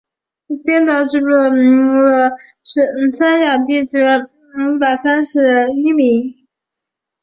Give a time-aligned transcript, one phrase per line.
[0.63, 1.13] 殿试登进士
[2.95, 3.75] 第三甲第一
[4.79, 6.33] 百三十一名。